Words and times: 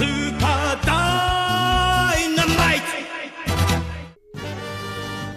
Super 0.00 0.80
Dynamite! 2.16 3.06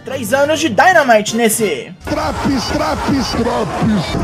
Três 0.05 0.33
anos 0.33 0.61
de 0.61 0.69
Dynamite 0.69 1.35
nesse. 1.35 1.93
Traps, 2.05 2.67
traps, 2.69 3.31
traps. 3.31 4.15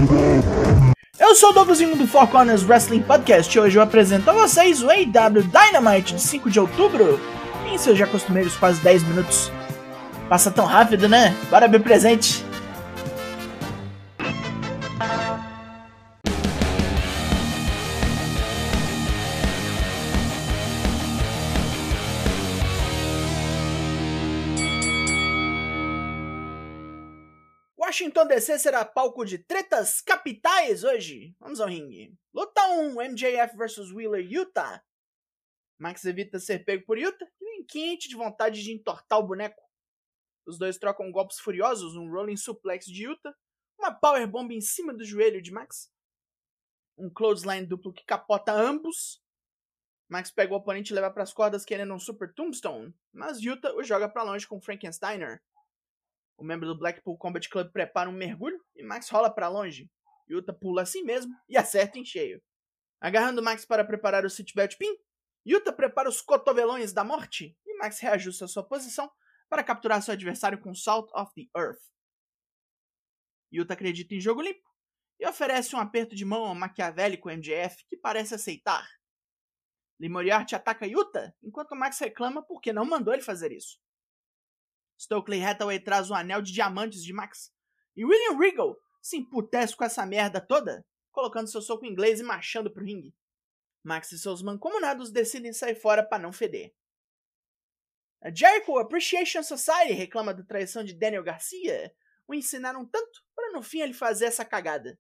Eu 1.20 1.36
sou 1.36 1.50
o 1.50 1.54
Douglasinho 1.54 1.98
do 1.98 2.08
Four 2.08 2.28
Corners 2.28 2.64
Wrestling 2.64 3.02
Podcast 3.02 3.54
e 3.54 3.60
hoje 3.60 3.78
eu 3.78 3.82
apresento 3.82 4.30
a 4.30 4.34
vocês 4.34 4.82
o 4.82 4.90
AW 4.90 5.44
Dynamite 5.44 6.16
de 6.16 6.22
5 6.22 6.50
de 6.50 6.62
outubro 6.62 7.20
em 7.70 7.78
seus 7.78 7.98
já 7.98 8.08
costumeiros 8.08 8.56
quase 8.56 8.80
10 8.80 9.04
minutos. 9.04 9.52
Passa 10.30 10.50
tão 10.50 10.64
rápido, 10.64 11.10
né? 11.10 11.36
Bora 11.50 11.68
ver 11.68 11.82
presente! 11.82 12.49
Washington 28.20 28.28
DC 28.28 28.60
será 28.60 28.84
palco 28.84 29.24
de 29.24 29.38
tretas 29.38 30.02
capitais 30.02 30.84
hoje. 30.84 31.34
Vamos 31.40 31.62
ao 31.62 31.70
ringue. 31.70 32.14
Luta 32.34 32.68
1, 32.68 32.96
MJF 32.96 33.56
vs 33.56 33.92
Wheeler 33.94 34.26
Utah. 34.30 34.84
Max 35.78 36.04
evita 36.04 36.38
ser 36.38 36.66
pego 36.66 36.86
por 36.86 36.98
Utah 36.98 37.26
e 37.40 37.46
vem 37.46 37.66
quente 37.66 38.10
de 38.10 38.18
vontade 38.18 38.62
de 38.62 38.74
entortar 38.74 39.20
o 39.20 39.24
boneco. 39.24 39.62
Os 40.46 40.58
dois 40.58 40.78
trocam 40.78 41.10
golpes 41.12 41.40
furiosos, 41.40 41.96
um 41.96 42.12
rolling 42.12 42.36
suplex 42.36 42.86
de 42.88 43.06
Utah, 43.06 43.34
uma 43.78 43.94
powerbomb 43.94 44.52
em 44.52 44.60
cima 44.60 44.94
do 44.94 45.06
joelho 45.06 45.42
de 45.42 45.52
Max, 45.52 45.90
um 46.98 47.10
clothesline 47.10 47.66
duplo 47.66 47.94
que 47.94 48.04
capota 48.04 48.52
ambos. 48.52 49.24
Max 50.10 50.30
pega 50.30 50.54
o 50.54 50.58
oponente 50.58 50.92
e 50.92 50.96
leva 50.96 51.10
para 51.10 51.24
as 51.24 51.32
cordas 51.32 51.64
querendo 51.64 51.94
um 51.94 52.00
super 52.00 52.34
tombstone, 52.34 52.94
mas 53.14 53.40
Utah 53.40 53.74
o 53.76 53.84
joga 53.84 54.10
para 54.10 54.24
longe 54.24 54.46
com 54.46 54.60
Frankensteiner. 54.60 55.42
O 56.40 56.44
membro 56.46 56.66
do 56.66 56.78
Blackpool 56.78 57.18
Combat 57.18 57.50
Club 57.50 57.70
prepara 57.70 58.10
um 58.10 58.14
mergulho 58.14 58.64
e 58.74 58.82
Max 58.82 59.10
rola 59.10 59.30
para 59.30 59.50
longe. 59.50 59.92
Yuta 60.32 60.54
pula 60.54 60.84
assim 60.84 61.04
mesmo 61.04 61.36
e 61.50 61.58
acerta 61.58 62.00
em 62.00 62.06
cheio. 62.06 62.42
Agarrando 63.02 63.44
Max 63.44 63.66
para 63.66 63.84
preparar 63.84 64.24
o 64.24 64.30
seatbelt 64.30 64.78
pin, 64.78 64.96
Yuta 65.46 65.74
prepara 65.74 66.08
os 66.08 66.22
cotovelões 66.22 66.94
da 66.94 67.04
morte 67.04 67.58
e 67.68 67.78
Max 67.78 68.00
reajusta 68.00 68.48
sua 68.48 68.64
posição 68.64 69.12
para 69.50 69.66
capturar 69.66 70.02
seu 70.02 70.14
adversário 70.14 70.58
com 70.62 70.74
Salt 70.74 71.12
of 71.14 71.30
the 71.36 71.50
Earth. 71.60 71.82
Yuta 73.54 73.74
acredita 73.74 74.16
em 74.16 74.22
jogo 74.22 74.42
limpo 74.42 74.64
e 75.20 75.28
oferece 75.28 75.76
um 75.76 75.80
aperto 75.80 76.16
de 76.16 76.24
mão 76.24 76.46
ao 76.46 76.56
maquiavélico 76.56 77.30
MJF 77.30 77.86
que 77.86 77.98
parece 77.98 78.34
aceitar. 78.34 78.88
Lee 80.00 80.08
Moriarty 80.08 80.56
ataca 80.56 80.88
Yuta 80.88 81.36
enquanto 81.44 81.76
Max 81.76 82.00
reclama 82.00 82.42
porque 82.42 82.72
não 82.72 82.86
mandou 82.86 83.14
ele 83.14 83.24
fazer 83.24 83.52
isso. 83.52 83.78
Stokely 85.00 85.42
Hathaway 85.42 85.80
traz 85.80 86.12
o 86.12 86.14
anel 86.14 86.42
de 86.42 86.52
diamantes 86.52 87.04
de 87.04 87.14
Max. 87.14 87.54
E 87.96 88.04
William 88.04 88.38
Regal 88.38 88.78
se 89.02 89.18
emputece 89.18 89.76
com 89.76 89.84
essa 89.84 90.06
merda 90.06 90.42
toda, 90.42 90.86
colocando 91.12 91.50
seu 91.50 91.62
soco 91.62 91.86
inglês 91.86 92.20
e 92.20 92.24
marchando 92.24 92.70
pro 92.70 92.84
ringue. 92.84 93.16
Max 93.82 94.12
e 94.12 94.20
seus 94.20 94.42
mancomunados 94.42 95.10
decidem 95.10 95.54
sair 95.54 95.76
fora 95.76 96.04
para 96.04 96.22
não 96.22 96.34
feder. 96.34 96.74
A 98.22 98.30
Jericho 98.30 98.78
Appreciation 98.78 99.42
Society 99.42 99.94
reclama 99.94 100.34
da 100.34 100.44
traição 100.44 100.84
de 100.84 100.94
Daniel 100.94 101.24
Garcia. 101.24 101.96
O 102.28 102.34
ensinaram 102.34 102.86
tanto 102.86 103.24
para 103.34 103.54
no 103.54 103.62
fim 103.62 103.80
ele 103.80 103.94
fazer 103.94 104.26
essa 104.26 104.44
cagada. 104.44 105.00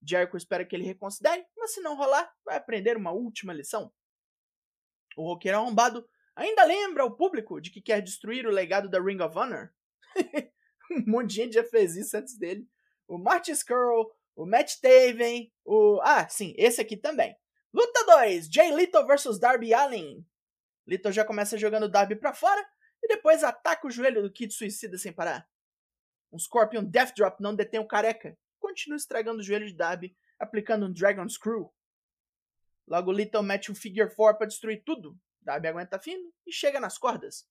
Jericho 0.00 0.36
espera 0.36 0.64
que 0.64 0.76
ele 0.76 0.84
reconsidere, 0.84 1.44
mas 1.56 1.74
se 1.74 1.80
não 1.80 1.96
rolar, 1.96 2.32
vai 2.44 2.56
aprender 2.56 2.96
uma 2.96 3.10
última 3.10 3.52
lição. 3.52 3.92
O 5.16 5.24
roqueiro 5.24 5.58
arrombado 5.58 6.08
ainda 6.36 6.64
lembra 6.64 7.02
ao 7.02 7.16
público 7.16 7.60
de 7.60 7.70
que 7.70 7.80
quer 7.80 8.00
destruir 8.00 8.46
o 8.46 8.50
legado 8.50 8.88
da 8.88 9.00
Ring 9.00 9.20
of 9.20 9.36
Honor. 9.36 9.70
um 10.90 11.04
monte 11.06 11.30
de 11.30 11.34
gente 11.36 11.54
já 11.54 11.64
fez 11.64 11.96
isso 11.96 12.16
antes 12.16 12.36
dele. 12.36 12.68
O 13.06 13.18
Martin 13.18 13.52
Skrull, 13.52 14.10
o 14.34 14.46
Matt 14.46 14.76
Taven, 14.80 15.52
o. 15.64 16.00
Ah, 16.02 16.28
sim, 16.28 16.54
esse 16.56 16.80
aqui 16.80 16.96
também. 16.96 17.36
Luta 17.72 18.04
2: 18.04 18.48
Jay 18.52 18.74
Lito 18.74 19.04
vs 19.06 19.38
Darby 19.38 19.74
Allin. 19.74 20.24
Lito 20.86 21.12
já 21.12 21.24
começa 21.24 21.56
jogando 21.56 21.88
Darby 21.88 22.16
pra 22.16 22.34
fora 22.34 22.62
e 23.02 23.08
depois 23.08 23.44
ataca 23.44 23.86
o 23.86 23.90
joelho 23.90 24.22
do 24.22 24.32
Kid 24.32 24.52
Suicida 24.52 24.98
sem 24.98 25.12
parar. 25.12 25.48
Um 26.32 26.38
Scorpion 26.38 26.84
Death 26.84 27.14
Drop 27.14 27.40
não 27.42 27.54
detém 27.54 27.80
o 27.80 27.86
careca. 27.86 28.36
Continua 28.58 28.96
estragando 28.96 29.40
o 29.40 29.42
joelho 29.42 29.66
de 29.66 29.74
Darby, 29.74 30.16
aplicando 30.38 30.86
um 30.86 30.92
Dragon 30.92 31.28
Screw. 31.28 31.72
Logo, 32.86 33.12
Lito 33.12 33.42
mete 33.42 33.70
um 33.70 33.74
Figure 33.74 34.14
4 34.14 34.38
para 34.38 34.46
destruir 34.46 34.82
tudo. 34.84 35.18
Darby 35.42 35.68
aguenta 35.68 35.98
firme 35.98 36.32
e 36.46 36.52
chega 36.52 36.80
nas 36.80 36.98
cordas. 36.98 37.46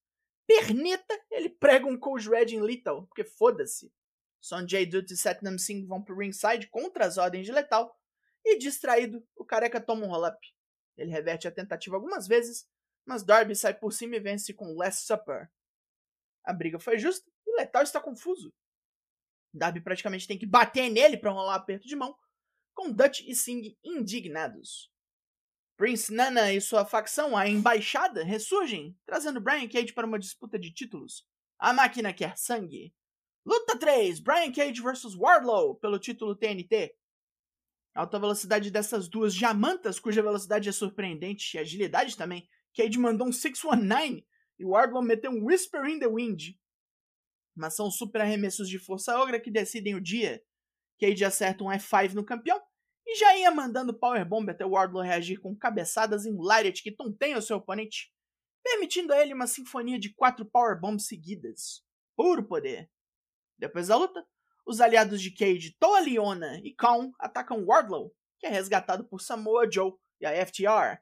Perneta, 0.46 1.20
ele 1.30 1.48
prega 1.48 1.86
um 1.86 1.98
Cold 1.98 2.28
Red 2.28 2.46
em 2.46 2.60
Lethal, 2.60 3.06
porque 3.06 3.24
foda-se. 3.24 3.92
Sonjay 4.40 4.86
Dutt 4.86 5.12
e 5.12 5.16
Satnam 5.16 5.56
Singh 5.56 5.86
vão 5.86 6.02
pro 6.02 6.18
ringside 6.18 6.66
contra 6.68 7.06
as 7.06 7.16
ordens 7.16 7.46
de 7.46 7.52
Letal, 7.52 7.96
e 8.44 8.58
distraído, 8.58 9.24
o 9.36 9.44
careca 9.44 9.80
toma 9.80 10.04
um 10.04 10.08
roll-up. 10.08 10.38
Ele 10.96 11.10
reverte 11.10 11.46
a 11.46 11.52
tentativa 11.52 11.94
algumas 11.96 12.26
vezes, 12.26 12.68
mas 13.06 13.22
Darby 13.22 13.54
sai 13.54 13.72
por 13.72 13.92
cima 13.92 14.16
e 14.16 14.20
vence 14.20 14.52
com 14.52 14.76
Last 14.76 15.06
Supper. 15.06 15.48
A 16.44 16.52
briga 16.52 16.78
foi 16.78 16.98
justa 16.98 17.30
e 17.46 17.56
Letal 17.56 17.82
está 17.82 18.00
confuso. 18.00 18.52
Darby 19.54 19.80
praticamente 19.80 20.26
tem 20.26 20.38
que 20.38 20.46
bater 20.46 20.90
nele 20.90 21.16
para 21.16 21.30
rolar 21.30 21.52
um 21.52 21.56
aperto 21.56 21.86
de 21.86 21.94
mão, 21.94 22.16
com 22.74 22.90
Dutch 22.90 23.20
e 23.20 23.34
Singh 23.34 23.76
indignados. 23.84 24.91
Prince 25.82 26.14
Nana 26.14 26.52
e 26.52 26.60
sua 26.60 26.84
facção, 26.84 27.36
a 27.36 27.48
Embaixada, 27.48 28.22
ressurgem, 28.22 28.96
trazendo 29.04 29.40
Brian 29.40 29.66
Cage 29.66 29.92
para 29.92 30.06
uma 30.06 30.16
disputa 30.16 30.56
de 30.56 30.72
títulos. 30.72 31.26
A 31.58 31.72
máquina 31.72 32.12
quer 32.12 32.38
sangue. 32.38 32.94
Luta 33.44 33.76
3: 33.76 34.20
Brian 34.20 34.52
Cage 34.52 34.80
vs 34.80 35.16
Wardlow 35.16 35.74
pelo 35.74 35.98
título 35.98 36.36
TNT. 36.36 36.94
A 37.96 38.02
alta 38.02 38.20
velocidade 38.20 38.70
dessas 38.70 39.08
duas 39.08 39.34
diamantas, 39.34 39.98
cuja 39.98 40.22
velocidade 40.22 40.68
é 40.68 40.72
surpreendente 40.72 41.56
e 41.56 41.58
agilidade 41.58 42.16
também, 42.16 42.48
Cage 42.76 42.96
mandou 42.96 43.26
um 43.26 43.32
619 43.32 44.24
e 44.60 44.64
Wardlow 44.64 45.02
meteu 45.02 45.32
um 45.32 45.46
Whisper 45.46 45.84
in 45.86 45.98
the 45.98 46.06
Wind. 46.06 46.56
Mas 47.56 47.74
são 47.74 47.90
super 47.90 48.20
arremessos 48.20 48.68
de 48.68 48.78
força 48.78 49.18
ogra 49.18 49.40
que 49.40 49.50
decidem 49.50 49.96
o 49.96 50.00
dia. 50.00 50.44
Cage 51.00 51.24
acerta 51.24 51.64
um 51.64 51.70
F5 51.70 52.12
no 52.12 52.24
campeão 52.24 52.62
e 53.12 53.18
já 53.18 53.36
ia 53.36 53.50
mandando 53.50 53.92
Powerbomb 53.92 54.50
até 54.50 54.64
Wardlow 54.64 55.02
reagir 55.02 55.38
com 55.38 55.54
cabeçadas 55.54 56.24
em 56.24 56.34
Lariat 56.34 56.82
que 56.82 56.90
tonteiam 56.90 57.38
o 57.38 57.42
seu 57.42 57.58
oponente, 57.58 58.10
permitindo 58.62 59.12
a 59.12 59.20
ele 59.20 59.34
uma 59.34 59.46
sinfonia 59.46 59.98
de 59.98 60.14
quatro 60.14 60.46
Powerbombs 60.46 61.06
seguidas. 61.06 61.84
Puro 62.16 62.42
poder. 62.42 62.90
Depois 63.58 63.88
da 63.88 63.96
luta, 63.96 64.26
os 64.64 64.80
aliados 64.80 65.20
de 65.20 65.30
Cage, 65.30 65.76
Toa 65.78 66.00
Leona 66.00 66.58
e 66.64 66.74
Kong 66.74 67.12
atacam 67.18 67.64
Wardlow, 67.66 68.14
que 68.38 68.46
é 68.46 68.48
resgatado 68.48 69.04
por 69.04 69.20
Samoa 69.20 69.70
Joe 69.70 69.92
e 70.18 70.24
a 70.24 70.46
FTR. 70.46 70.98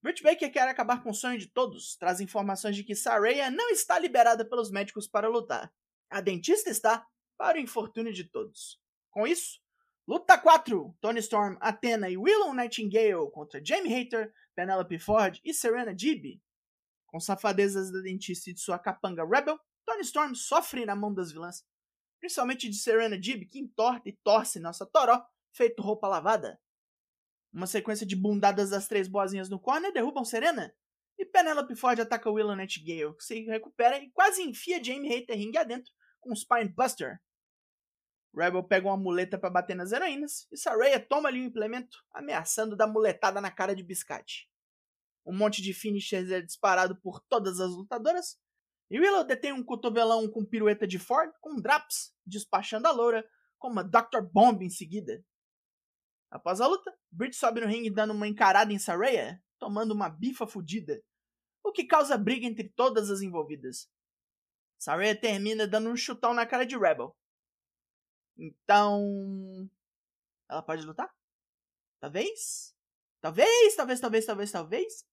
Britt 0.00 0.22
Baker 0.22 0.52
quer 0.52 0.68
acabar 0.68 1.02
com 1.02 1.10
o 1.10 1.14
sonho 1.14 1.38
de 1.38 1.48
todos, 1.48 1.96
traz 1.96 2.20
informações 2.20 2.76
de 2.76 2.84
que 2.84 2.94
Saraya 2.94 3.50
não 3.50 3.70
está 3.70 3.98
liberada 3.98 4.48
pelos 4.48 4.70
médicos 4.70 5.08
para 5.08 5.28
lutar. 5.28 5.72
A 6.08 6.20
dentista 6.20 6.70
está, 6.70 7.04
para 7.36 7.58
o 7.58 7.60
infortúnio 7.60 8.12
de 8.12 8.22
todos. 8.22 8.80
Com 9.10 9.26
isso, 9.26 9.60
luta 10.08 10.38
4: 10.38 10.96
Tony 11.02 11.20
Storm, 11.20 11.58
Athena 11.60 12.08
e 12.08 12.16
Willow 12.16 12.54
Nightingale 12.54 13.30
contra 13.30 13.62
Jamie 13.62 13.92
Hater, 13.92 14.32
Penelope 14.54 14.98
Ford 14.98 15.38
e 15.44 15.52
Serena 15.52 15.94
Deeb. 15.94 16.40
Com 17.06 17.20
safadezas 17.20 17.92
da 17.92 18.00
dentista 18.00 18.48
e 18.48 18.54
de 18.54 18.60
sua 18.60 18.78
capanga 18.78 19.22
Rebel, 19.22 19.60
Tony 19.84 20.00
Storm 20.00 20.34
sofre 20.34 20.86
na 20.86 20.96
mão 20.96 21.12
das 21.12 21.30
vilãs, 21.30 21.62
principalmente 22.18 22.70
de 22.70 22.76
Serena 22.76 23.18
Deeb, 23.18 23.44
que 23.50 23.58
entorta 23.58 24.08
e 24.08 24.16
torce 24.24 24.58
nossa 24.58 24.86
toró, 24.86 25.22
feito 25.52 25.82
roupa 25.82 26.08
lavada. 26.08 26.58
Uma 27.52 27.66
sequência 27.66 28.06
de 28.06 28.16
bundadas 28.16 28.70
das 28.70 28.88
três 28.88 29.08
boazinhas 29.08 29.50
no 29.50 29.60
corner 29.60 29.92
derrubam 29.92 30.24
Serena. 30.24 30.74
E 31.18 31.24
Penelope 31.26 31.74
Ford 31.76 32.00
ataca 32.00 32.30
Willow 32.30 32.56
Nightingale, 32.56 33.14
que 33.14 33.24
se 33.24 33.44
recupera 33.44 33.98
e 33.98 34.10
quase 34.10 34.42
enfia 34.42 34.82
Jamie 34.82 35.10
Hater 35.10 35.36
ringue 35.36 35.58
adentro 35.58 35.92
com 36.20 36.32
um 36.32 36.36
Spine 36.36 36.68
Buster. 36.68 37.20
Rebel 38.38 38.62
pega 38.62 38.86
uma 38.86 38.96
muleta 38.96 39.36
para 39.36 39.50
bater 39.50 39.74
nas 39.74 39.90
heroínas 39.90 40.46
e 40.52 40.56
Saraya 40.56 41.00
toma 41.00 41.28
ali 41.28 41.40
o 41.40 41.44
implemento, 41.44 41.98
ameaçando 42.12 42.76
dar 42.76 42.86
muletada 42.86 43.40
na 43.40 43.50
cara 43.50 43.74
de 43.74 43.82
Biscate. 43.82 44.48
Um 45.26 45.36
monte 45.36 45.60
de 45.60 45.74
finishers 45.74 46.30
é 46.30 46.40
disparado 46.40 46.96
por 47.00 47.20
todas 47.20 47.60
as 47.60 47.70
lutadoras, 47.70 48.38
e 48.90 48.98
Willow 48.98 49.24
detém 49.24 49.52
um 49.52 49.62
cotovelão 49.62 50.30
com 50.30 50.44
pirueta 50.44 50.86
de 50.86 50.98
Ford 50.98 51.30
com 51.40 51.60
Draps, 51.60 52.14
despachando 52.24 52.88
a 52.88 52.92
loura 52.92 53.28
com 53.58 53.68
uma 53.68 53.82
Dr. 53.82 54.22
Bomb 54.32 54.62
em 54.62 54.70
seguida. 54.70 55.22
Após 56.30 56.60
a 56.60 56.66
luta, 56.66 56.96
Britt 57.10 57.36
sobe 57.36 57.60
no 57.60 57.66
ringue 57.66 57.90
dando 57.90 58.12
uma 58.12 58.28
encarada 58.28 58.72
em 58.72 58.78
Saraya, 58.78 59.42
tomando 59.58 59.92
uma 59.92 60.08
bifa 60.08 60.46
fudida, 60.46 61.02
o 61.64 61.72
que 61.72 61.84
causa 61.84 62.16
briga 62.16 62.46
entre 62.46 62.68
todas 62.68 63.10
as 63.10 63.20
envolvidas. 63.20 63.90
Saraya 64.78 65.18
termina 65.18 65.66
dando 65.66 65.90
um 65.90 65.96
chutão 65.96 66.32
na 66.32 66.46
cara 66.46 66.64
de 66.64 66.78
Rebel. 66.78 67.17
Então. 68.38 69.68
Ela 70.48 70.62
pode 70.62 70.86
lutar? 70.86 71.12
Talvez? 72.00 72.74
Talvez, 73.20 73.74
talvez, 73.74 74.00
talvez, 74.00 74.26
talvez, 74.26 74.52
talvez. 74.52 75.06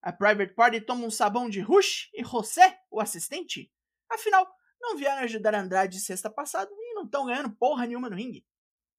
A 0.00 0.12
Private 0.12 0.54
Party 0.54 0.80
toma 0.80 1.06
um 1.06 1.10
sabão 1.10 1.48
de 1.48 1.60
Rush 1.60 2.10
e 2.12 2.24
José, 2.24 2.80
o 2.90 3.00
assistente. 3.00 3.70
Afinal, 4.10 4.52
não 4.80 4.96
vieram 4.96 5.22
ajudar 5.22 5.54
Andrade 5.54 6.00
sexta 6.00 6.28
passada 6.28 6.70
e 6.72 6.94
não 6.94 7.04
estão 7.04 7.26
ganhando 7.26 7.54
porra 7.54 7.86
nenhuma 7.86 8.10
no 8.10 8.16
ringue. 8.16 8.44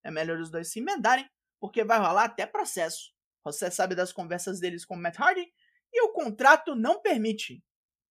É 0.04 0.10
melhor 0.10 0.40
os 0.40 0.50
dois 0.50 0.72
se 0.72 0.80
emendarem, 0.80 1.30
porque 1.60 1.84
vai 1.84 2.00
rolar 2.00 2.26
até 2.26 2.46
processo. 2.46 3.14
Você 3.44 3.70
sabe 3.70 3.96
das 3.96 4.14
conversas 4.14 4.60
deles 4.60 4.86
com 4.86 4.96
Matt 4.96 5.20
Hardy 5.20 5.52
e 5.92 6.02
o 6.04 6.14
contrato 6.14 6.74
não 6.76 7.02
permite. 7.02 7.62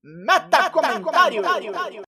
Mata, 0.02 0.70
comentário! 0.70 1.42
comentário. 1.42 2.02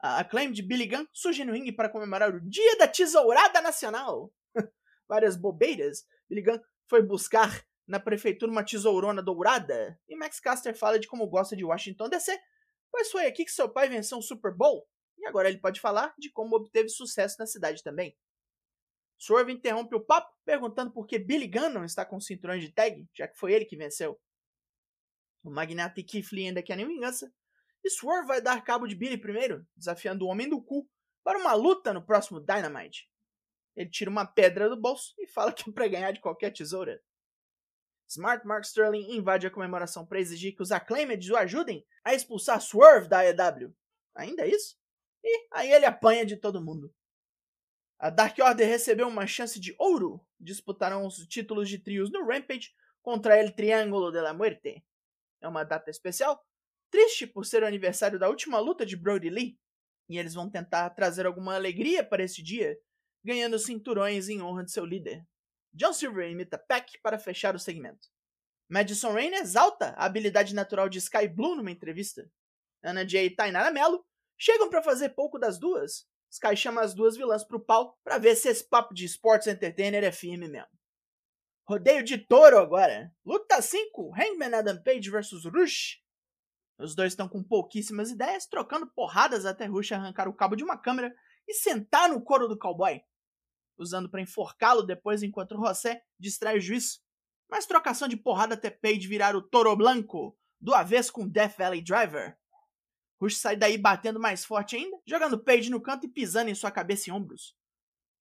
A 0.00 0.22
claim 0.24 0.52
de 0.52 0.62
Billy 0.62 0.86
Gunn 0.86 1.06
surge 1.12 1.44
no 1.44 1.52
ringue 1.52 1.72
para 1.72 1.88
comemorar 1.88 2.32
o 2.32 2.40
Dia 2.40 2.76
da 2.76 2.86
Tesourada 2.86 3.60
Nacional. 3.60 4.32
Várias 5.08 5.36
bobeiras. 5.36 6.06
Billy 6.28 6.42
Gunn 6.42 6.60
foi 6.86 7.02
buscar 7.02 7.66
na 7.86 7.98
prefeitura 7.98 8.52
uma 8.52 8.64
tesourona 8.64 9.22
dourada. 9.22 9.98
E 10.08 10.14
Max 10.14 10.38
Caster 10.38 10.76
fala 10.76 10.98
de 10.98 11.08
como 11.08 11.26
gosta 11.26 11.56
de 11.56 11.64
Washington 11.64 12.08
DC, 12.08 12.38
pois 12.92 13.10
foi 13.10 13.26
aqui 13.26 13.44
que 13.44 13.50
seu 13.50 13.68
pai 13.68 13.88
venceu 13.88 14.18
um 14.18 14.22
Super 14.22 14.54
Bowl. 14.54 14.86
E 15.18 15.26
agora 15.26 15.48
ele 15.48 15.58
pode 15.58 15.80
falar 15.80 16.14
de 16.16 16.30
como 16.30 16.54
obteve 16.54 16.88
sucesso 16.88 17.36
na 17.38 17.46
cidade 17.46 17.82
também. 17.82 18.16
Swerve 19.18 19.52
interrompe 19.52 19.96
o 19.96 20.00
papo, 20.00 20.32
perguntando 20.44 20.92
por 20.92 21.06
que 21.06 21.18
Billy 21.18 21.48
Gunn 21.48 21.70
não 21.70 21.84
está 21.84 22.04
com 22.04 22.20
cinturões 22.20 22.62
de 22.62 22.70
tag, 22.70 23.04
já 23.16 23.26
que 23.26 23.36
foi 23.36 23.52
ele 23.52 23.64
que 23.64 23.76
venceu. 23.76 24.16
O 25.42 25.50
magnata 25.50 25.98
e 25.98 26.04
Keith 26.04 26.30
Lee 26.30 26.46
ainda 26.46 26.62
querem 26.62 26.86
vingança, 26.86 27.32
e 27.88 27.90
Swerve 27.90 28.28
vai 28.28 28.40
dar 28.40 28.62
cabo 28.62 28.86
de 28.86 28.94
Billy 28.94 29.18
primeiro, 29.18 29.66
desafiando 29.74 30.24
o 30.24 30.28
Homem 30.28 30.48
do 30.48 30.62
Cu 30.62 30.88
para 31.24 31.38
uma 31.38 31.54
luta 31.54 31.92
no 31.92 32.04
próximo 32.04 32.38
Dynamite. 32.38 33.08
Ele 33.74 33.88
tira 33.88 34.10
uma 34.10 34.26
pedra 34.26 34.68
do 34.68 34.76
bolso 34.76 35.14
e 35.18 35.26
fala 35.26 35.52
que 35.52 35.68
é 35.68 35.72
pra 35.72 35.88
ganhar 35.88 36.12
de 36.12 36.20
qualquer 36.20 36.52
tesoura. 36.52 37.02
Smart 38.06 38.46
Mark 38.46 38.64
Sterling 38.64 39.16
invade 39.16 39.46
a 39.46 39.50
comemoração 39.50 40.06
para 40.06 40.20
exigir 40.20 40.54
que 40.54 40.62
os 40.62 40.70
Acclaimed 40.70 41.32
o 41.32 41.36
ajudem 41.36 41.84
a 42.04 42.14
expulsar 42.14 42.60
Swerve 42.60 43.08
da 43.08 43.20
AEW. 43.20 43.74
Ainda 44.14 44.42
é 44.42 44.48
isso? 44.48 44.76
E 45.22 45.46
aí 45.50 45.72
ele 45.72 45.84
apanha 45.84 46.24
de 46.24 46.36
todo 46.36 46.64
mundo. 46.64 46.92
A 47.98 48.10
Dark 48.10 48.38
Order 48.38 48.68
recebeu 48.68 49.08
uma 49.08 49.26
chance 49.26 49.58
de 49.58 49.74
ouro. 49.78 50.24
Disputarão 50.38 51.06
os 51.06 51.16
títulos 51.26 51.68
de 51.68 51.78
trios 51.78 52.10
no 52.10 52.24
Rampage 52.26 52.72
contra 53.02 53.36
El 53.36 53.52
Triângulo 53.52 54.10
de 54.10 54.20
la 54.20 54.32
Muerte. 54.32 54.84
É 55.40 55.48
uma 55.48 55.64
data 55.64 55.90
especial 55.90 56.42
triste 56.90 57.26
por 57.26 57.44
ser 57.44 57.62
o 57.62 57.66
aniversário 57.66 58.18
da 58.18 58.28
última 58.28 58.58
luta 58.58 58.84
de 58.84 58.96
Brody 58.96 59.30
Lee, 59.30 59.58
e 60.08 60.18
eles 60.18 60.34
vão 60.34 60.50
tentar 60.50 60.90
trazer 60.90 61.26
alguma 61.26 61.54
alegria 61.54 62.02
para 62.02 62.22
esse 62.22 62.42
dia, 62.42 62.78
ganhando 63.24 63.58
cinturões 63.58 64.28
em 64.28 64.40
honra 64.40 64.64
de 64.64 64.72
seu 64.72 64.84
líder. 64.84 65.26
John 65.72 65.92
Silver 65.92 66.30
imita 66.30 66.58
Peck 66.58 66.98
para 67.02 67.18
fechar 67.18 67.54
o 67.54 67.58
segmento. 67.58 68.08
Madison 68.68 69.12
Rain 69.12 69.34
exalta 69.34 69.94
a 69.96 70.04
habilidade 70.04 70.54
natural 70.54 70.88
de 70.88 70.98
Sky 70.98 71.26
Blue 71.26 71.56
numa 71.56 71.70
entrevista. 71.70 72.30
Anna 72.82 73.06
Jay 73.06 73.26
e 73.26 73.34
Tainara 73.34 73.70
Mello 73.70 74.04
chegam 74.36 74.68
para 74.68 74.82
fazer 74.82 75.10
pouco 75.10 75.38
das 75.38 75.58
duas. 75.58 76.06
Sky 76.30 76.54
chama 76.54 76.82
as 76.82 76.94
duas 76.94 77.16
vilãs 77.16 77.42
pro 77.44 77.64
pau 77.64 77.98
para 78.04 78.18
ver 78.18 78.36
se 78.36 78.48
esse 78.48 78.68
papo 78.68 78.94
de 78.94 79.06
sports 79.06 79.46
entertainer 79.46 80.04
é 80.04 80.12
firme 80.12 80.48
mesmo. 80.48 80.68
Rodeio 81.66 82.02
de 82.02 82.18
touro 82.18 82.58
agora. 82.58 83.12
Luta 83.24 83.60
5, 83.60 84.12
Hangman 84.14 84.54
Adam 84.54 84.82
Page 84.82 85.10
vs 85.10 85.44
Rush. 85.44 86.02
Os 86.78 86.94
dois 86.94 87.12
estão 87.12 87.28
com 87.28 87.42
pouquíssimas 87.42 88.10
ideias, 88.10 88.46
trocando 88.46 88.86
porradas 88.86 89.44
até 89.44 89.66
Rush 89.66 89.92
arrancar 89.92 90.28
o 90.28 90.34
cabo 90.34 90.54
de 90.54 90.62
uma 90.62 90.78
câmera 90.78 91.12
e 91.46 91.54
sentar 91.54 92.08
no 92.08 92.22
couro 92.22 92.46
do 92.46 92.56
cowboy, 92.56 93.00
usando 93.76 94.08
para 94.08 94.20
enforcá-lo 94.20 94.82
depois 94.82 95.22
enquanto 95.22 95.56
José 95.56 96.02
distrai 96.18 96.58
o 96.58 96.60
juiz. 96.60 97.00
Mas 97.50 97.66
trocação 97.66 98.06
de 98.06 98.16
porrada 98.16 98.54
até 98.54 98.70
Page 98.70 99.08
virar 99.08 99.34
o 99.34 99.42
Toro 99.42 99.74
Blanco, 99.74 100.38
do 100.60 100.74
avesso 100.74 101.12
com 101.12 101.26
Death 101.26 101.56
Valley 101.56 101.82
Driver. 101.82 102.38
Rush 103.20 103.38
sai 103.38 103.56
daí 103.56 103.76
batendo 103.76 104.20
mais 104.20 104.44
forte 104.44 104.76
ainda, 104.76 104.96
jogando 105.04 105.42
Page 105.42 105.70
no 105.70 105.80
canto 105.80 106.06
e 106.06 106.10
pisando 106.10 106.50
em 106.50 106.54
sua 106.54 106.70
cabeça 106.70 107.10
e 107.10 107.12
ombros. 107.12 107.56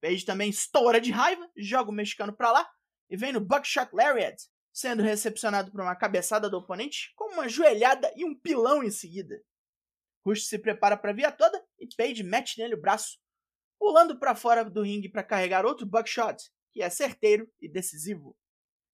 Page 0.02 0.26
também 0.26 0.50
estoura 0.50 1.00
de 1.00 1.12
raiva, 1.12 1.48
joga 1.56 1.92
o 1.92 1.94
mexicano 1.94 2.36
pra 2.36 2.52
lá 2.52 2.68
e 3.10 3.16
vem 3.16 3.34
no 3.34 3.40
Buckshot 3.42 3.90
Lariat, 3.94 4.42
sendo 4.78 5.02
recepcionado 5.02 5.72
por 5.72 5.82
uma 5.82 5.96
cabeçada 5.96 6.48
do 6.48 6.58
oponente, 6.58 7.12
com 7.16 7.34
uma 7.34 7.50
joelhada 7.50 8.14
e 8.16 8.24
um 8.24 8.40
pilão 8.40 8.84
em 8.84 8.92
seguida. 8.92 9.44
Rush 10.24 10.46
se 10.46 10.60
prepara 10.60 10.96
para 10.96 11.10
a 11.10 11.14
via 11.16 11.32
toda 11.32 11.66
e 11.80 11.88
Page 11.98 12.22
mete 12.22 12.60
nele 12.60 12.76
o 12.76 12.80
braço, 12.80 13.18
pulando 13.80 14.20
para 14.20 14.36
fora 14.36 14.64
do 14.64 14.84
ringue 14.84 15.10
para 15.10 15.24
carregar 15.24 15.66
outro 15.66 15.84
buckshot, 15.84 16.52
que 16.72 16.84
é 16.84 16.92
certeiro 16.92 17.52
e 17.60 17.68
decisivo. 17.68 18.38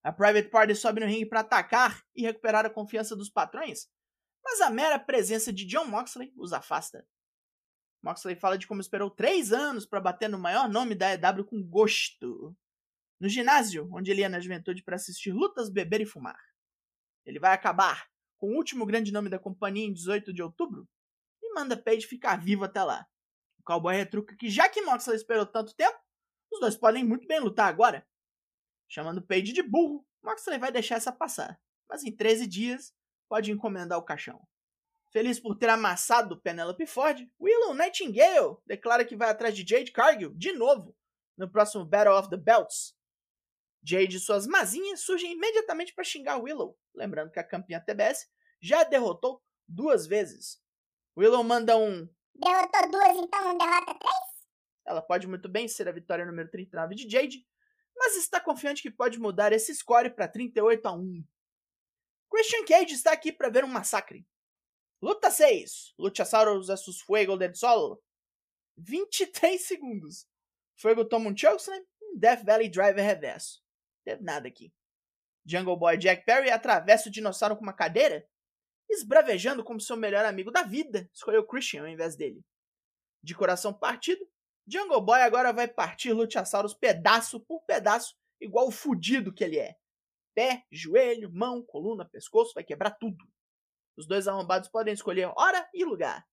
A 0.02 0.14
Private 0.14 0.48
Party 0.48 0.74
sobe 0.74 1.02
no 1.02 1.06
ringue 1.06 1.26
para 1.26 1.42
atacar 1.42 2.02
e 2.16 2.22
recuperar 2.22 2.66
a 2.66 2.70
confiança 2.70 3.14
dos 3.14 3.30
patrões, 3.30 3.90
mas 4.42 4.62
a 4.62 4.70
mera 4.70 4.98
presença 4.98 5.52
de 5.52 5.66
John 5.66 5.84
Moxley 5.88 6.32
os 6.38 6.54
afasta. 6.54 7.06
Moxley 8.02 8.38
fala 8.38 8.58
de 8.58 8.68
como 8.68 8.80
esperou 8.80 9.10
três 9.10 9.52
anos 9.52 9.86
para 9.86 10.00
bater 10.00 10.30
no 10.30 10.40
maior 10.40 10.70
nome 10.70 10.96
da 10.96 11.14
EW 11.14 11.44
com 11.44 11.62
gosto 11.62 12.56
no 13.24 13.30
ginásio, 13.30 13.88
onde 13.94 14.12
ele 14.12 14.20
ia 14.20 14.28
na 14.28 14.42
juventude 14.42 14.84
para 14.84 14.98
assistir 14.98 15.32
lutas, 15.32 15.70
beber 15.70 16.02
e 16.02 16.06
fumar. 16.06 16.38
Ele 17.26 17.40
vai 17.40 17.54
acabar 17.54 18.06
com 18.38 18.52
o 18.52 18.58
último 18.58 18.86
grande 18.86 19.14
nome 19.14 19.30
da 19.30 19.40
companhia 19.40 19.86
em 19.86 19.94
18 19.94 20.34
de 20.34 20.44
outubro 20.44 20.86
e 21.42 21.54
manda 21.54 21.82
Page 21.82 22.06
ficar 22.06 22.36
vivo 22.36 22.66
até 22.66 22.84
lá. 22.84 23.08
O 23.58 23.64
cowboy 23.64 23.96
retruca 23.96 24.36
que 24.36 24.50
já 24.50 24.68
que 24.68 24.82
Moxley 24.82 25.16
esperou 25.16 25.46
tanto 25.46 25.74
tempo, 25.74 25.98
os 26.52 26.60
dois 26.60 26.76
podem 26.76 27.02
muito 27.02 27.26
bem 27.26 27.40
lutar 27.40 27.70
agora. 27.70 28.06
Chamando 28.90 29.26
Page 29.26 29.54
de 29.54 29.64
burro, 29.64 30.06
Moxley 30.22 30.60
vai 30.60 30.70
deixar 30.70 30.96
essa 30.96 31.14
passar, 31.14 31.58
mas 31.88 32.04
em 32.04 32.14
13 32.14 32.46
dias 32.46 32.94
pode 33.30 33.54
encomendar 33.54 33.98
o 33.98 34.04
caixão. 34.04 34.46
Feliz 35.14 35.40
por 35.40 35.56
ter 35.56 35.70
amassado 35.70 36.42
Penelope 36.42 36.86
Ford, 36.86 37.26
Willow 37.40 37.74
Nightingale 37.74 38.58
declara 38.66 39.06
que 39.06 39.16
vai 39.16 39.30
atrás 39.30 39.56
de 39.56 39.66
Jade 39.66 39.94
Cargill 39.94 40.34
de 40.36 40.52
novo 40.52 40.94
no 41.38 41.50
próximo 41.50 41.86
Battle 41.86 42.20
of 42.20 42.30
the 42.30 42.36
Belts, 42.36 42.94
Jade 43.84 44.16
e 44.16 44.20
suas 44.20 44.48
mazinhas 44.48 45.02
surgem 45.02 45.34
imediatamente 45.34 45.94
para 45.94 46.04
xingar 46.04 46.38
Willow, 46.38 46.78
lembrando 46.96 47.32
que 47.32 47.40
a 47.40 47.44
campeã 47.44 47.82
TBS 47.82 48.30
já 48.62 48.82
a 48.82 48.84
derrotou 48.86 49.44
duas 49.68 50.08
vezes. 50.08 50.62
Willow 51.18 51.44
manda 51.44 51.78
um. 51.78 52.08
Derrotou 52.34 52.92
duas, 52.92 53.18
então 53.18 53.44
não 53.44 53.58
derrota 53.58 54.00
três? 54.00 54.34
Ela 54.86 55.02
pode 55.02 55.28
muito 55.28 55.50
bem 55.50 55.68
ser 55.68 55.88
a 55.88 55.92
vitória 55.92 56.26
número 56.26 56.50
39 56.50 56.96
de 56.96 57.10
Jade, 57.10 57.46
mas 57.96 58.16
está 58.16 58.40
confiante 58.40 58.82
que 58.82 58.92
pode 58.92 59.20
mudar 59.20 59.52
esse 59.52 59.74
score 59.76 60.10
para 60.10 60.28
38 60.28 60.86
a 60.88 60.94
1. 60.94 61.24
Christian 62.30 62.66
Cage 62.66 62.94
está 62.94 63.12
aqui 63.12 63.32
para 63.32 63.50
ver 63.50 63.64
um 63.64 63.68
massacre. 63.68 64.26
Luta 65.02 65.30
6: 65.30 65.94
Luchasaurus 66.00 66.68
vs 66.68 67.02
Fuego 67.02 67.38
del 67.38 67.54
Sol. 67.54 68.02
23 68.78 69.62
segundos. 69.62 70.28
Fuego 70.76 71.06
toma 71.06 71.30
um 71.30 71.38
chokeslam 71.38 71.78
e 72.02 72.06
um 72.06 72.18
Death 72.18 72.44
Valley 72.44 72.70
Driver 72.70 73.06
reverso. 73.06 73.63
Teve 74.04 74.24
nada 74.24 74.48
aqui. 74.48 74.74
Jungle 75.46 75.78
Boy 75.78 75.98
Jack 75.98 76.26
Perry 76.26 76.50
atravessa 76.50 77.10
o 77.10 77.12
dinossauro 77.12 77.56
com 77.56 77.64
uma 77.64 77.74
cadeira, 77.74 78.28
esbravejando 78.90 79.64
como 79.64 79.82
seu 79.82 79.98
melhor 79.98 80.26
amigo 80.26 80.52
da 80.52 80.64
vida, 80.64 81.10
escolheu 81.14 81.46
Christian 81.46 81.82
ao 81.82 81.88
invés 81.88 82.16
dele. 82.16 82.42
De 83.22 83.34
coração 83.36 83.74
partido, 83.74 84.26
Jungle 84.68 85.02
Boy 85.02 85.22
agora 85.22 85.52
vai 85.52 85.68
partir 85.68 86.14
Luchasaurus 86.14 86.74
pedaço 86.74 87.40
por 87.42 87.64
pedaço, 87.66 88.16
igual 88.40 88.68
o 88.68 88.72
fudido 88.72 89.34
que 89.34 89.44
ele 89.44 89.60
é. 89.60 89.76
Pé, 90.34 90.64
joelho, 90.72 91.32
mão, 91.32 91.64
coluna, 91.64 92.08
pescoço, 92.10 92.54
vai 92.56 92.64
quebrar 92.64 92.92
tudo. 92.92 93.26
Os 93.98 94.08
dois 94.08 94.28
arrombados 94.28 94.70
podem 94.70 94.94
escolher 94.94 95.32
hora 95.36 95.70
e 95.74 95.84
lugar. 95.86 96.26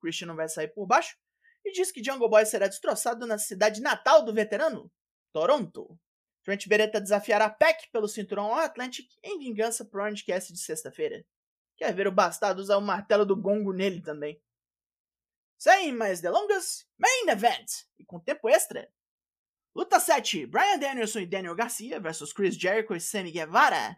Christian 0.00 0.28
não 0.28 0.36
vai 0.36 0.48
sair 0.48 0.68
por 0.68 0.86
baixo 0.86 1.16
e 1.64 1.72
diz 1.72 1.90
que 1.90 2.02
Jungle 2.02 2.28
Boy 2.28 2.46
será 2.46 2.66
destroçado 2.68 3.26
na 3.26 3.38
cidade 3.38 3.80
natal 3.80 4.24
do 4.24 4.32
veterano, 4.32 4.90
Toronto. 5.32 5.98
Trent 6.44 6.68
Beretta 6.68 7.00
desafiará 7.00 7.48
Peck 7.48 7.88
pelo 7.90 8.06
cinturão 8.06 8.52
ao 8.52 8.60
Atlantic 8.60 9.08
em 9.22 9.38
vingança 9.38 9.84
pro 9.84 10.02
Orangecast 10.02 10.52
de 10.52 10.58
sexta-feira. 10.58 11.24
Quer 11.76 11.92
ver 11.94 12.06
o 12.06 12.12
bastardo 12.12 12.60
usar 12.60 12.76
o 12.76 12.82
martelo 12.82 13.24
do 13.24 13.34
gongo 13.34 13.72
nele 13.72 14.02
também. 14.02 14.40
Sem 15.56 15.92
mais 15.92 16.20
delongas, 16.20 16.86
Main 16.98 17.30
Event! 17.30 17.70
E 17.98 18.04
com 18.04 18.20
tempo 18.20 18.48
extra. 18.48 18.92
Luta 19.74 19.98
7, 19.98 20.46
Brian 20.46 20.78
Danielson 20.78 21.20
e 21.20 21.26
Daniel 21.26 21.54
Garcia 21.54 21.98
versus 21.98 22.32
Chris 22.32 22.54
Jericho 22.54 22.94
e 22.94 23.00
Sammy 23.00 23.32
Guevara. 23.32 23.96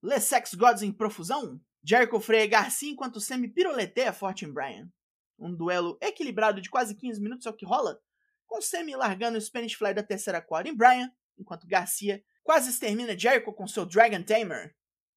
Les 0.00 0.22
Sex 0.22 0.54
Gods 0.54 0.82
em 0.82 0.92
profusão. 0.92 1.60
Jericho 1.82 2.20
freia 2.20 2.46
Garcia 2.46 2.92
enquanto 2.92 3.20
Sammy 3.20 3.48
piroleteia 3.48 4.12
forte 4.12 4.44
em 4.44 4.52
Brian. 4.52 4.88
Um 5.36 5.52
duelo 5.52 5.98
equilibrado 6.00 6.60
de 6.60 6.70
quase 6.70 6.94
15 6.94 7.20
minutos 7.20 7.46
é 7.46 7.50
o 7.50 7.54
que 7.54 7.66
rola, 7.66 8.00
com 8.46 8.62
Sammy 8.62 8.94
largando 8.94 9.36
o 9.36 9.40
Spanish 9.40 9.74
Fly 9.74 9.92
da 9.92 10.02
terceira 10.02 10.40
corda 10.40 10.68
em 10.68 10.74
Brian 10.74 11.12
enquanto 11.38 11.66
Garcia 11.66 12.22
quase 12.42 12.70
extermina 12.70 13.18
Jericho 13.18 13.52
com 13.52 13.66
seu 13.66 13.84
Dragon 13.84 14.22
Tamer. 14.22 14.74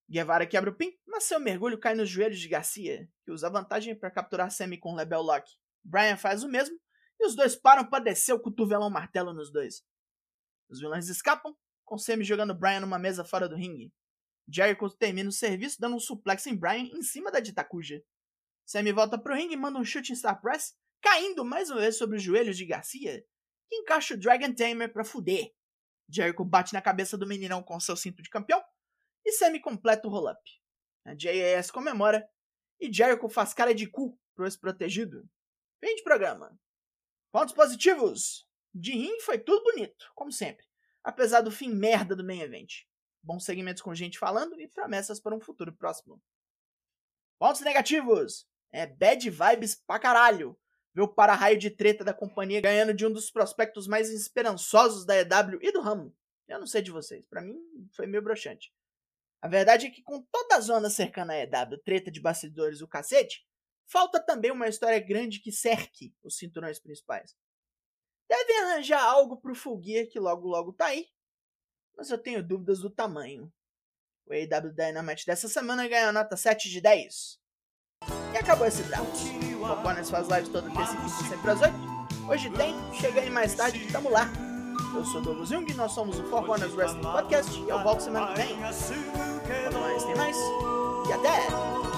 Guevara 0.09 0.47
quebra 0.47 0.71
o 0.71 0.75
pin, 0.75 0.91
mas 1.05 1.25
seu 1.25 1.39
mergulho 1.39 1.77
cai 1.77 1.93
nos 1.93 2.09
joelhos 2.09 2.39
de 2.39 2.47
Garcia, 2.47 3.07
que 3.23 3.31
usa 3.31 3.49
vantagem 3.49 3.95
para 3.95 4.09
capturar 4.09 4.49
Sammy 4.49 4.77
com 4.77 4.95
Lebel 4.95 5.21
Lock. 5.21 5.47
Brian 5.83 6.17
faz 6.17 6.43
o 6.43 6.49
mesmo, 6.49 6.75
e 7.19 7.27
os 7.27 7.35
dois 7.35 7.55
param 7.55 7.85
para 7.87 8.03
descer 8.03 8.33
o 8.33 8.39
cotovelão 8.39 8.89
martelo 8.89 9.33
nos 9.33 9.51
dois. 9.51 9.83
Os 10.67 10.79
vilões 10.79 11.07
escapam, 11.09 11.55
com 11.85 11.97
Sammy 11.97 12.23
jogando 12.23 12.55
Brian 12.55 12.79
numa 12.79 12.97
mesa 12.97 13.23
fora 13.23 13.47
do 13.47 13.55
ringue. 13.55 13.93
Jericho 14.47 14.89
termina 14.89 15.29
o 15.29 15.33
serviço 15.33 15.79
dando 15.79 15.95
um 15.95 15.99
suplex 15.99 16.47
em 16.47 16.55
Brian 16.55 16.89
em 16.91 17.03
cima 17.03 17.31
da 17.31 17.39
Ditacuja. 17.39 18.03
Sammy 18.65 18.91
volta 18.91 19.17
pro 19.17 19.35
ringue 19.35 19.53
e 19.53 19.57
manda 19.57 19.77
um 19.77 19.85
chute 19.85 20.11
em 20.11 20.15
Star 20.15 20.41
Press, 20.41 20.75
caindo 21.01 21.45
mais 21.45 21.69
uma 21.69 21.81
vez 21.81 21.97
sobre 21.97 22.17
os 22.17 22.23
joelhos 22.23 22.57
de 22.57 22.65
Garcia, 22.65 23.23
que 23.67 23.75
encaixa 23.75 24.15
o 24.15 24.17
Dragon 24.17 24.53
Tamer 24.53 24.91
pra 24.91 25.03
fuder. 25.03 25.53
Jericho 26.09 26.43
bate 26.43 26.73
na 26.73 26.81
cabeça 26.81 27.17
do 27.17 27.27
meninão 27.27 27.61
com 27.61 27.79
seu 27.79 27.95
cinto 27.95 28.21
de 28.21 28.29
campeão 28.29 28.63
e 29.25 29.31
Sammy 29.33 29.59
completa 29.59 30.07
o 30.07 30.11
roll-up. 30.11 30.41
A 31.05 31.15
JAS 31.15 31.69
comemora 31.71 32.27
e 32.79 32.91
Jericho 32.91 33.29
faz 33.29 33.53
cara 33.53 33.73
de 33.73 33.87
cu 33.87 34.17
pro 34.33 34.45
ex-protegido. 34.45 35.27
Fim 35.79 35.95
de 35.95 36.03
programa. 36.03 36.57
Pontos 37.31 37.53
positivos. 37.53 38.47
De 38.73 38.91
ring 38.91 39.19
foi 39.21 39.37
tudo 39.37 39.63
bonito, 39.63 40.11
como 40.15 40.31
sempre, 40.31 40.65
apesar 41.03 41.41
do 41.41 41.51
fim 41.51 41.69
merda 41.69 42.15
do 42.15 42.23
main 42.23 42.41
event. 42.41 42.83
Bons 43.21 43.43
segmentos 43.43 43.81
com 43.81 43.93
gente 43.93 44.19
falando 44.19 44.59
e 44.59 44.67
promessas 44.67 45.19
para 45.19 45.35
um 45.35 45.41
futuro 45.41 45.73
próximo. 45.73 46.21
Pontos 47.37 47.61
negativos. 47.61 48.47
É 48.71 48.85
bad 48.85 49.29
vibes 49.29 49.75
pra 49.75 49.99
caralho. 49.99 50.57
O 51.01 51.07
para-raio 51.07 51.57
de 51.57 51.69
treta 51.69 52.03
da 52.03 52.13
companhia 52.13 52.61
ganhando 52.61 52.93
de 52.93 53.05
um 53.05 53.11
dos 53.11 53.31
prospectos 53.31 53.87
mais 53.87 54.09
esperançosos 54.09 55.05
da 55.05 55.15
EW 55.15 55.59
e 55.61 55.71
do 55.71 55.81
ramo. 55.81 56.15
Eu 56.47 56.59
não 56.59 56.67
sei 56.67 56.81
de 56.81 56.91
vocês, 56.91 57.25
para 57.25 57.41
mim 57.41 57.57
foi 57.93 58.07
meio 58.07 58.23
broxante. 58.23 58.73
A 59.41 59.47
verdade 59.47 59.87
é 59.87 59.89
que 59.89 60.03
com 60.03 60.21
toda 60.21 60.55
a 60.55 60.59
zona 60.59 60.89
cercando 60.89 61.31
a 61.31 61.37
EW, 61.37 61.77
treta 61.85 62.11
de 62.11 62.19
bastidores 62.19 62.81
o 62.81 62.87
cacete, 62.87 63.45
falta 63.85 64.19
também 64.19 64.51
uma 64.51 64.67
história 64.67 64.99
grande 64.99 65.39
que 65.39 65.51
cerque 65.51 66.13
os 66.21 66.37
cinturões 66.37 66.79
principais. 66.79 67.35
Devem 68.27 68.59
arranjar 68.59 69.01
algo 69.01 69.37
pro 69.37 69.55
Full 69.55 69.81
que 69.81 70.19
logo 70.19 70.47
logo 70.47 70.73
tá 70.73 70.87
aí, 70.87 71.07
mas 71.95 72.09
eu 72.09 72.17
tenho 72.17 72.43
dúvidas 72.43 72.79
do 72.79 72.89
tamanho. 72.89 73.51
O 74.25 74.33
AEW 74.33 74.73
Dynamite 74.73 75.25
dessa 75.25 75.47
semana 75.47 75.87
ganhou 75.87 76.13
nota 76.13 76.37
7 76.37 76.69
de 76.69 76.79
10. 76.81 77.38
E 78.33 78.37
acabou 78.37 78.67
esse 78.67 78.83
draft. 78.83 79.25
O 79.61 79.65
Foconas 79.65 80.09
faz 80.09 80.27
lives 80.27 80.49
toda 80.49 80.69
terça 80.69 80.93
e 80.93 80.97
quinta, 80.97 81.29
sempre 81.29 81.51
às 81.51 81.61
8. 81.61 81.73
Hoje 82.27 82.49
tem, 82.51 82.75
chega 82.93 83.21
aí 83.21 83.29
mais 83.29 83.55
tarde 83.55 83.87
tamo 83.91 84.09
lá. 84.09 84.29
Eu 84.95 85.03
sou 85.05 85.21
Douglas 85.21 85.49
Jung, 85.49 85.71
nós 85.73 85.91
somos 85.91 86.19
o 86.19 86.23
Four 86.25 86.45
Corners 86.45 86.73
Wrestling 86.75 87.01
Podcast 87.01 87.59
e 87.59 87.69
eu 87.69 87.83
volto 87.83 88.01
semana 88.01 88.27
que 88.27 88.41
vem. 88.41 88.55
Quanto 88.57 89.79
mais 89.79 90.03
tem 90.03 90.15
mais. 90.15 90.37
E 91.07 91.13
até! 91.13 91.88